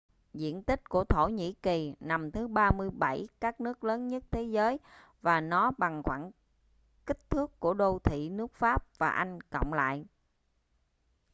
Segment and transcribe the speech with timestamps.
[0.33, 4.77] diện tích của thổ nhĩ kỳ nằm thứ 37 các nước lớn nhất thế giới
[5.21, 6.31] và nó bằng khoảng
[7.05, 10.05] kích thước của đô thị nước pháp và anh cộng lại